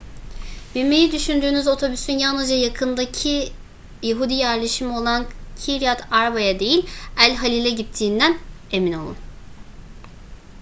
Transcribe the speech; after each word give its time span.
binmeyi 0.75 1.11
düşündüğünüz 1.11 1.67
otobüsün 1.67 2.13
yalnızca 2.13 2.55
yakındaki 2.55 3.51
yahudi 4.03 4.33
yerleşimi 4.33 4.97
olan 4.97 5.25
kiryat 5.57 6.07
arba'ya 6.11 6.59
değil 6.59 6.89
el 7.25 7.35
halil'e 7.35 7.69
gittiğinden 7.69 8.39
emin 8.71 8.93
olun 8.93 9.17